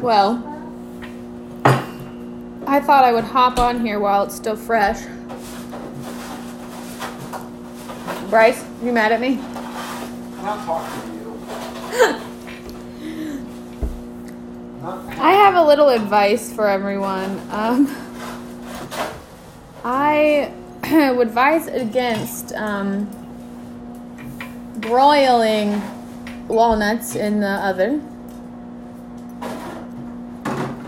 Well, 0.00 0.44
I 1.64 2.78
thought 2.78 3.02
I 3.02 3.12
would 3.12 3.24
hop 3.24 3.58
on 3.58 3.80
here 3.80 3.98
while 3.98 4.22
it's 4.22 4.36
still 4.36 4.54
fresh. 4.54 5.02
Bryce, 8.30 8.64
you 8.80 8.92
mad 8.92 9.10
at 9.10 9.20
me? 9.20 9.40
I'm 9.40 10.44
not 10.44 10.64
talking 10.64 11.02
to 11.02 11.16
you. 11.16 11.40
I 15.20 15.32
have 15.32 15.56
a 15.56 15.64
little 15.64 15.88
advice 15.88 16.52
for 16.52 16.68
everyone. 16.68 17.40
Um, 17.50 17.92
I 19.82 20.52
would 21.16 21.26
advise 21.26 21.66
against 21.66 22.52
um, 22.52 23.10
broiling 24.76 25.82
walnuts 26.46 27.16
in 27.16 27.40
the 27.40 27.66
oven 27.66 28.17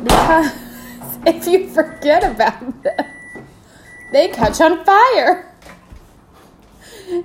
because 0.04 0.52
if 1.26 1.46
you 1.46 1.68
forget 1.68 2.24
about 2.24 2.82
them, 2.82 3.06
they 4.12 4.28
catch 4.28 4.60
on 4.60 4.84
fire. 4.84 5.46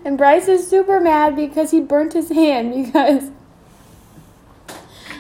And 0.04 0.18
Bryce 0.18 0.48
is 0.48 0.68
super 0.68 1.00
mad 1.00 1.36
because 1.36 1.72
he 1.72 1.80
burnt 1.80 2.14
his 2.14 2.30
hand 2.30 2.86
because 2.86 3.30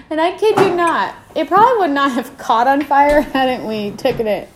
and 0.09 0.21
I 0.21 0.37
kid 0.37 0.57
you 0.59 0.75
not, 0.75 1.15
it 1.35 1.47
probably 1.47 1.79
would 1.79 1.91
not 1.91 2.11
have 2.11 2.37
caught 2.37 2.67
on 2.67 2.81
fire 2.83 3.21
hadn't 3.33 3.67
we 3.67 3.91
taken 3.91 4.27
it, 4.27 4.49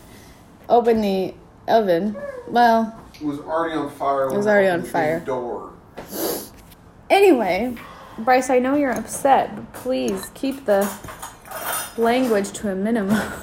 opened 0.68 1.04
the 1.04 1.34
oven. 1.68 2.16
Well, 2.48 2.98
It 3.16 3.26
was 3.26 3.40
already 3.40 3.76
on 3.76 3.90
fire. 3.90 4.28
It 4.28 4.38
was 4.38 4.48
already 4.48 4.68
on 4.68 4.84
fire. 4.84 5.20
Door. 5.20 5.74
anyway, 7.10 7.76
Bryce, 8.20 8.50
I 8.50 8.60
know 8.60 8.76
you're 8.76 8.92
upset, 8.92 9.56
but 9.56 9.74
please 9.74 10.32
keep 10.36 10.66
the 10.66 10.86
language 12.00 12.52
to 12.54 12.72
a 12.72 12.76
minimum. 12.76 13.22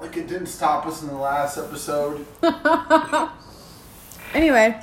Like 0.00 0.18
it 0.18 0.28
didn't 0.28 0.46
stop 0.46 0.86
us 0.86 1.02
in 1.02 1.08
the 1.08 1.14
last 1.14 1.58
episode. 1.58 2.24
anyway, 4.34 4.80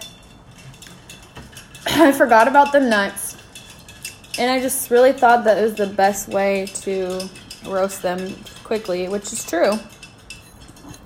I 1.86 2.12
forgot 2.12 2.50
about 2.50 2.74
the 2.74 2.82
nuts, 2.82 3.38
and 4.38 4.52
I 4.52 4.60
just 4.60 4.90
really 4.90 5.14
thought 5.14 5.46
that 5.46 5.58
it 5.58 5.62
was 5.62 5.76
the 5.76 5.88
best 5.88 6.28
way 6.28 6.66
to 6.82 7.30
roast 7.66 8.02
them 8.02 8.36
quickly, 8.64 9.08
which 9.08 9.32
is 9.32 9.46
true. 9.46 9.74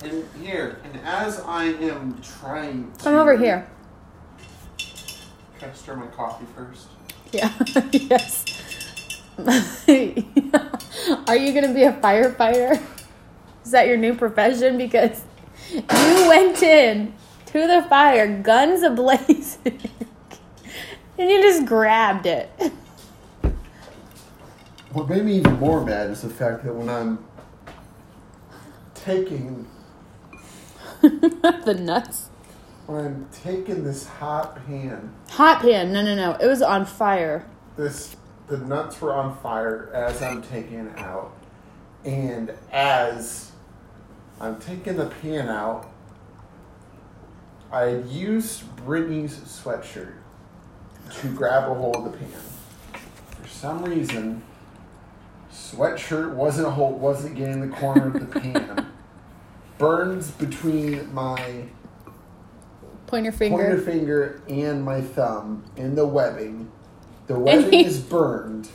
And 0.02 0.24
here, 0.42 0.80
and 0.82 0.98
as 1.04 1.38
I 1.40 1.66
am 1.66 2.20
trying 2.40 2.90
to 2.92 3.04
Come 3.04 3.14
over 3.14 3.36
here. 3.36 3.68
Can 5.58 5.70
I 5.70 5.72
stir 5.72 5.94
my 5.94 6.06
coffee 6.06 6.46
first? 6.56 6.88
Yeah, 7.32 7.52
yes. 7.92 8.44
Are 11.28 11.36
you 11.36 11.52
going 11.52 11.66
to 11.66 11.74
be 11.74 11.82
a 11.82 11.92
firefighter? 11.92 12.80
Is 13.64 13.72
that 13.72 13.88
your 13.88 13.96
new 13.96 14.14
profession? 14.14 14.78
Because 14.78 15.22
you 15.72 16.28
went 16.28 16.62
in 16.62 17.14
to 17.46 17.66
the 17.66 17.84
fire, 17.88 18.40
guns 18.42 18.82
ablazing, 18.82 19.90
and 21.18 21.30
you 21.30 21.42
just 21.42 21.66
grabbed 21.66 22.26
it. 22.26 22.50
What 24.92 25.10
made 25.10 25.24
me 25.26 25.36
even 25.36 25.58
more 25.58 25.84
mad 25.84 26.08
is 26.10 26.22
the 26.22 26.30
fact 26.30 26.64
that 26.64 26.72
when 26.74 26.88
I'm 26.88 27.22
taking 28.94 29.66
the 31.02 31.76
nuts. 31.78 32.30
when 32.86 33.04
I'm 33.04 33.28
taking 33.30 33.84
this 33.84 34.06
hot 34.06 34.64
pan, 34.66 35.12
Hot 35.32 35.60
pan. 35.60 35.92
No, 35.92 36.00
no, 36.02 36.14
no. 36.14 36.32
It 36.40 36.46
was 36.46 36.62
on 36.62 36.86
fire. 36.86 37.44
this 37.76 38.16
the 38.46 38.58
nuts 38.58 39.00
were 39.00 39.12
on 39.12 39.36
fire 39.38 39.90
as 39.92 40.22
I'm 40.22 40.42
taking 40.42 40.86
it 40.86 40.98
out, 40.98 41.32
and 42.04 42.52
as 42.72 43.52
I'm 44.40 44.58
taking 44.60 44.96
the 44.96 45.06
pan 45.06 45.48
out, 45.48 45.90
I 47.72 47.96
used 47.96 48.64
Brittany's 48.76 49.36
sweatshirt 49.40 50.14
to 51.20 51.28
grab 51.34 51.70
a 51.70 51.74
hold 51.74 51.96
of 51.96 52.04
the 52.04 52.18
pan. 52.18 52.28
For 53.42 53.48
some 53.48 53.84
reason, 53.84 54.42
sweatshirt 55.52 56.32
wasn't 56.32 56.68
a 56.68 56.70
hold, 56.70 57.00
wasn't 57.00 57.36
getting 57.36 57.60
the 57.68 57.76
corner 57.76 58.08
of 58.08 58.12
the 58.32 58.40
pan. 58.40 58.86
Burns 59.78 60.30
between 60.30 61.12
my 61.12 61.64
Pointer 63.06 63.30
finger, 63.32 63.56
pointer 63.56 63.80
finger. 63.80 64.40
finger 64.48 64.64
and 64.66 64.84
my 64.84 65.00
thumb 65.00 65.64
in 65.76 65.94
the 65.94 66.06
webbing. 66.06 66.70
The 67.26 67.38
webbing 67.38 67.72
is 67.84 68.00
burned. 68.00 68.68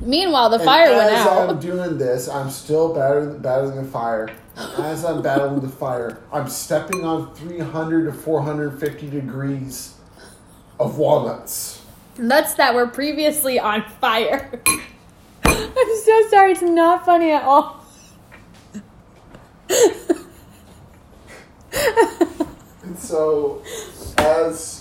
Meanwhile, 0.00 0.48
the 0.50 0.56
And 0.56 0.64
fire 0.64 0.90
went 0.96 1.12
out. 1.14 1.42
as 1.42 1.50
I'm 1.50 1.60
doing 1.60 1.98
this, 1.98 2.28
I'm 2.28 2.50
still 2.50 2.94
battling, 2.94 3.38
battling 3.40 3.76
the 3.76 3.88
fire. 3.88 4.30
And 4.56 4.84
as 4.84 5.04
I'm 5.04 5.20
battling 5.20 5.60
the 5.60 5.68
fire, 5.68 6.18
I'm 6.32 6.48
stepping 6.48 7.04
on 7.04 7.34
300 7.34 8.06
to 8.06 8.12
450 8.12 9.10
degrees 9.10 9.94
of 10.78 10.96
walnuts. 10.96 11.82
Nuts 12.16 12.54
that 12.54 12.74
were 12.74 12.86
previously 12.86 13.58
on 13.58 13.82
fire. 14.00 14.50
I'm 15.44 15.96
so 16.04 16.28
sorry. 16.30 16.52
It's 16.52 16.62
not 16.62 17.04
funny 17.04 17.32
at 17.32 17.42
all. 17.42 17.84
And 22.82 22.98
so, 22.98 23.62
as 24.18 24.79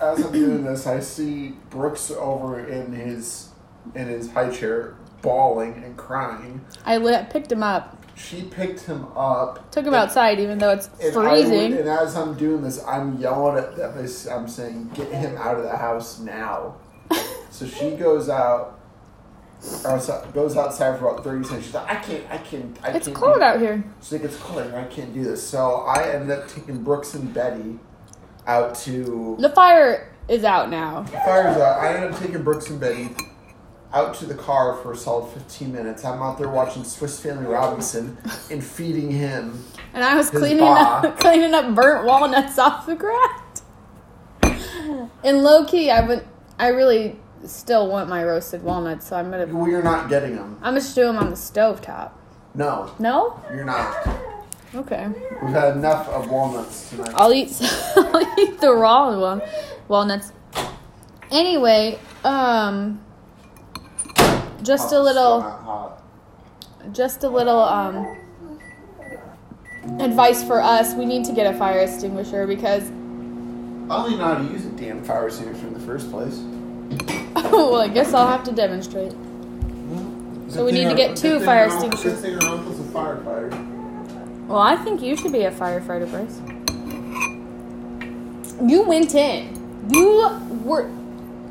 as 0.00 0.24
I'm 0.24 0.32
doing 0.32 0.64
this, 0.64 0.86
I 0.86 1.00
see 1.00 1.54
Brooks 1.70 2.10
over 2.10 2.60
in 2.66 2.92
his 2.92 3.48
in 3.94 4.06
his 4.06 4.30
high 4.30 4.50
chair, 4.50 4.94
bawling 5.22 5.82
and 5.84 5.96
crying. 5.96 6.60
I 6.84 6.98
lit, 6.98 7.30
picked 7.30 7.50
him 7.50 7.62
up, 7.62 7.96
She 8.16 8.42
picked 8.42 8.80
him 8.80 9.06
up, 9.16 9.70
took 9.70 9.86
him 9.86 9.94
outside, 9.94 10.40
even 10.40 10.58
though 10.58 10.70
it's 10.70 10.90
And, 11.00 11.16
I 11.16 11.20
would- 11.32 11.46
freezing. 11.46 11.72
and 11.78 11.88
as 11.88 12.16
I'm 12.16 12.34
doing 12.34 12.62
this, 12.62 12.84
I'm 12.84 13.16
yelling 13.18 13.56
at 13.58 13.76
them. 13.76 13.94
I'm 14.30 14.48
saying, 14.48 14.90
"Get 14.94 15.08
him 15.12 15.36
out 15.38 15.56
of 15.56 15.62
the 15.62 15.76
house 15.76 16.18
now!" 16.18 16.74
so 17.50 17.64
she 17.66 17.92
goes 17.92 18.28
out, 18.28 18.78
or 19.84 19.98
so- 20.00 20.24
goes 20.34 20.56
outside 20.56 20.98
for 20.98 21.08
about 21.10 21.24
thirty 21.24 21.44
seconds. 21.44 21.64
She's 21.66 21.74
like, 21.74 21.88
"I 21.90 21.94
can't, 21.96 22.24
I 22.30 22.38
can't, 22.38 22.76
I 22.82 22.88
It's 22.90 23.06
can't." 23.06 23.16
cold 23.16 23.40
out 23.40 23.58
here. 23.60 23.82
She's 24.02 24.12
like, 24.12 24.24
"It's 24.24 24.36
cold. 24.36 24.60
out 24.62 24.70
here. 24.70 24.78
I 24.80 24.84
can't 24.84 25.14
do 25.14 25.22
this." 25.24 25.42
So 25.42 25.84
I 25.86 26.10
ended 26.10 26.36
up 26.36 26.48
taking 26.48 26.82
Brooks 26.82 27.14
and 27.14 27.32
Betty 27.32 27.78
out 28.48 28.74
to 28.74 29.36
The 29.38 29.50
fire 29.50 30.12
is 30.26 30.42
out 30.42 30.70
now. 30.70 31.02
the 31.02 31.10
fire's 31.12 31.56
out. 31.56 31.78
I 31.80 31.94
ended 31.94 32.12
up 32.12 32.18
taking 32.18 32.42
Brooks 32.42 32.68
and 32.70 32.80
Betty 32.80 33.10
out 33.94 34.14
to 34.16 34.26
the 34.26 34.34
car 34.34 34.76
for 34.82 34.92
a 34.92 34.96
solid 34.96 35.30
fifteen 35.32 35.72
minutes. 35.72 36.04
I'm 36.04 36.20
out 36.22 36.36
there 36.38 36.48
watching 36.48 36.82
Swiss 36.84 37.20
Family 37.20 37.46
Robinson 37.46 38.18
and 38.50 38.62
feeding 38.64 39.10
him. 39.10 39.64
And 39.94 40.02
I 40.04 40.14
was 40.16 40.28
cleaning 40.30 40.62
up 40.64 41.18
cleaning 41.20 41.54
up 41.54 41.74
burnt 41.74 42.04
walnuts 42.04 42.58
off 42.66 42.84
the 42.86 42.96
ground. 42.96 43.42
And 45.24 45.42
low 45.42 45.64
key, 45.64 45.90
I 45.90 46.00
would 46.06 46.24
I 46.58 46.68
really 46.68 47.18
still 47.44 47.88
want 47.88 48.08
my 48.08 48.24
roasted 48.24 48.62
walnuts, 48.62 49.06
so 49.08 49.16
I'm 49.16 49.30
gonna 49.30 49.46
Well, 49.46 49.68
you're 49.68 49.82
not 49.82 50.08
getting 50.08 50.36
them. 50.36 50.56
I'm 50.62 50.72
gonna 50.72 50.80
stew 50.80 51.04
them 51.04 51.16
on 51.16 51.30
the 51.30 51.36
stove 51.36 51.80
top. 51.80 52.18
No, 52.54 52.90
No? 52.98 53.40
you're 53.54 53.64
not. 53.64 53.94
Okay. 54.74 55.06
We've 55.42 55.52
had 55.52 55.76
enough 55.76 56.08
of 56.08 56.30
walnuts 56.30 56.90
tonight. 56.90 57.12
I'll 57.14 57.32
eat 57.32 57.48
I'll 58.14 58.38
eat 58.40 58.60
the 58.60 58.72
raw 58.72 59.18
one 59.18 59.42
walnuts. 59.88 60.32
Anyway, 61.30 61.98
um 62.24 63.00
just 64.62 64.92
a 64.92 65.00
little 65.00 65.40
still 65.40 65.40
not 65.40 65.60
hot. 65.62 66.02
just 66.92 67.24
a 67.24 67.28
little 67.28 67.60
um 67.60 68.18
advice 70.00 70.42
for 70.42 70.60
us. 70.60 70.94
We 70.94 71.06
need 71.06 71.24
to 71.26 71.32
get 71.32 71.52
a 71.52 71.58
fire 71.58 71.80
extinguisher 71.80 72.46
because 72.46 72.84
I 73.90 74.06
even 74.06 74.18
know 74.18 74.34
how 74.34 74.34
to 74.34 74.44
use 74.44 74.66
a 74.66 74.70
damn 74.70 75.02
fire 75.02 75.26
extinguisher 75.28 75.66
in 75.66 75.74
the 75.74 75.80
first 75.80 76.10
place. 76.10 76.38
Oh 77.36 77.70
well, 77.72 77.80
I 77.80 77.88
guess 77.88 78.12
I'll 78.12 78.28
have 78.28 78.44
to 78.44 78.52
demonstrate. 78.52 79.12
So 80.48 80.64
we 80.64 80.72
need 80.72 80.88
to 80.88 80.94
get 80.94 81.16
two 81.16 81.40
fire 81.40 81.66
extinguishers. 81.66 82.20
Good 82.20 82.40
thing 82.40 82.42
our 82.42 82.56
uncle's 82.56 82.80
a 82.80 82.82
firefighter. 82.84 84.46
Well, 84.46 84.58
I 84.58 84.76
think 84.76 85.02
you 85.02 85.14
should 85.14 85.32
be 85.32 85.42
a 85.42 85.50
firefighter, 85.50 86.10
Bryce. 86.10 86.40
You 88.64 88.82
went 88.82 89.14
in. 89.14 89.88
You 89.90 90.28
were. 90.64 90.90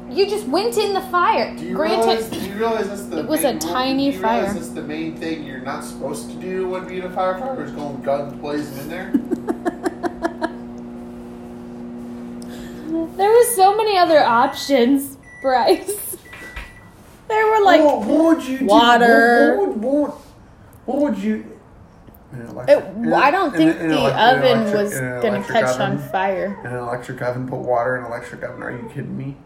You 0.10 0.28
just 0.30 0.48
went 0.48 0.78
in 0.78 0.94
the 0.94 1.02
fire. 1.02 1.56
Do 1.56 1.66
you 1.66 1.76
Granted, 1.76 2.06
realize? 2.08 2.30
Do 2.30 2.40
you 2.40 2.56
realize 2.56 2.88
that's 2.88 3.06
the 3.06 3.20
it 3.20 3.28
was 3.28 3.44
a 3.44 3.58
tiny 3.60 4.12
do 4.12 4.18
you 4.18 4.24
realize. 4.24 4.54
That's 4.54 4.70
the 4.70 4.82
main 4.82 5.18
thing 5.18 5.44
you're 5.44 5.60
not 5.60 5.84
supposed 5.84 6.30
to 6.30 6.36
do 6.38 6.70
when 6.70 6.88
being 6.88 7.04
a 7.04 7.10
firefighter 7.10 7.66
is 7.66 7.72
going 7.72 8.02
guns 8.02 8.34
blazing 8.34 8.78
in 8.80 8.90
there. 8.90 9.12
there 13.18 13.32
was 13.32 13.56
so 13.56 13.76
many 13.76 13.98
other 13.98 14.20
options, 14.20 15.18
Bryce. 15.42 16.16
There 17.28 17.46
were 17.46 17.66
like 17.66 17.84
what, 17.84 18.06
what 18.06 18.38
would 18.38 18.48
you 18.48 18.60
do? 18.60 18.66
water. 18.68 19.58
What, 19.58 19.78
what, 19.78 20.00
what, 20.00 20.12
what 20.86 20.98
would 21.00 21.18
you? 21.18 21.57
It, 22.34 23.14
I 23.14 23.32
don't 23.32 23.56
think 23.56 23.80
an 23.80 23.88
the 23.90 23.96
elec- 23.96 24.34
oven 24.38 24.58
electric- 24.68 24.74
was 24.84 24.94
gonna 25.00 25.20
electric 25.28 25.48
catch 25.48 25.80
on 25.80 25.92
oven? 25.94 26.10
fire. 26.10 26.60
An 26.66 26.76
electric 26.76 27.22
oven, 27.22 27.48
put 27.48 27.60
water 27.60 27.96
in 27.98 28.04
an 28.04 28.12
electric 28.12 28.44
oven. 28.44 28.62
Are 28.62 28.72
you 28.72 28.90
kidding 28.94 29.18
me? 29.18 29.38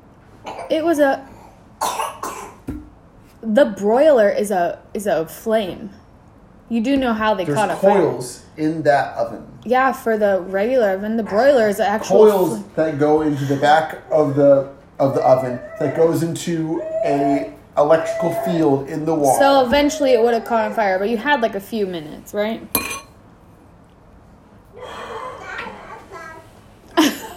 It 0.69 0.83
was 0.83 0.99
a 0.99 1.27
the 3.43 3.65
broiler 3.65 4.29
is 4.29 4.51
a 4.51 4.79
is 4.93 5.07
a 5.07 5.25
flame. 5.27 5.91
You 6.69 6.81
do 6.81 6.95
know 6.95 7.13
how 7.13 7.33
they 7.33 7.43
There's 7.45 7.57
caught 7.57 7.69
a 7.69 7.75
fire. 7.75 8.01
coils 8.01 8.45
in 8.57 8.83
that 8.83 9.15
oven. 9.17 9.45
Yeah, 9.65 9.91
for 9.91 10.17
the 10.17 10.41
regular 10.47 10.91
oven, 10.91 11.17
the 11.17 11.23
broiler 11.23 11.67
is 11.67 11.79
actual 11.79 12.29
Coils 12.31 12.63
that 12.75 12.97
go 12.97 13.21
into 13.21 13.45
the 13.45 13.57
back 13.57 13.99
of 14.09 14.35
the 14.35 14.69
of 14.99 15.13
the 15.15 15.21
oven 15.21 15.59
that 15.79 15.95
goes 15.95 16.23
into 16.23 16.81
a 17.05 17.53
electrical 17.77 18.33
field 18.43 18.87
in 18.89 19.05
the 19.05 19.15
wall. 19.15 19.37
So 19.39 19.65
eventually 19.65 20.11
it 20.11 20.21
would 20.21 20.33
have 20.33 20.45
caught 20.45 20.65
on 20.65 20.73
fire, 20.73 20.99
but 20.99 21.09
you 21.09 21.17
had 21.17 21.41
like 21.41 21.55
a 21.55 21.59
few 21.59 21.85
minutes, 21.87 22.33
right? 22.33 22.67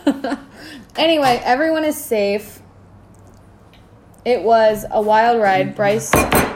anyway, 0.96 1.40
everyone 1.44 1.84
is 1.84 1.96
safe. 1.96 2.60
It 4.24 4.42
was 4.42 4.84
a 4.90 5.00
wild 5.00 5.40
ride. 5.40 5.76
Bryce 5.76 6.10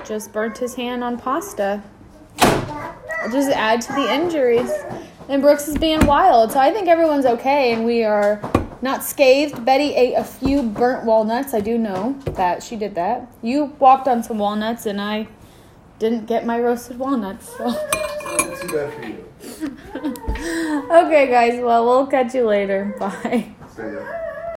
just 0.07 0.33
burnt 0.33 0.59
his 0.59 0.75
hand 0.75 1.05
on 1.05 1.19
pasta. 1.19 1.83
Just 3.31 3.51
add 3.51 3.81
to 3.83 3.93
the 3.93 4.13
injuries. 4.13 4.73
And 5.29 5.43
Brooks 5.43 5.69
is 5.69 5.77
being 5.77 6.07
wild, 6.07 6.53
so 6.53 6.59
I 6.59 6.73
think 6.73 6.89
everyone's 6.89 7.27
okay 7.27 7.75
and 7.75 7.85
we 7.85 8.03
are 8.03 8.41
not 8.83 9.05
scathed. 9.05 9.65
Betty 9.65 9.95
ate 9.95 10.15
a 10.15 10.25
few 10.25 10.63
burnt 10.63 11.05
walnuts. 11.05 11.55
I 11.55 11.61
do 11.61 11.79
know 11.79 12.19
that 12.25 12.63
she 12.63 12.77
did 12.77 12.95
that. 12.95 13.31
You 13.43 13.77
walked 13.79 14.09
on 14.09 14.23
some 14.23 14.39
walnuts 14.39 14.87
and 14.87 15.01
I 15.01 15.29
didn't 15.99 16.27
get 16.27 16.47
my 16.47 16.61
roasted 16.61 16.99
walnuts. 16.99 17.49
So. 17.57 17.73
Too 18.61 18.69
bad 18.73 18.93
for 18.93 19.07
you. 19.07 19.25
okay, 20.91 21.29
guys. 21.29 21.61
Well, 21.61 21.85
we'll 21.85 22.07
catch 22.07 22.35
you 22.35 22.47
later. 22.47 22.95
Bye. 22.99 23.55
So, 23.75 23.87
yeah. 23.87 24.25